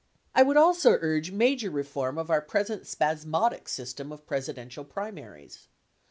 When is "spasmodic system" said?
2.87-4.11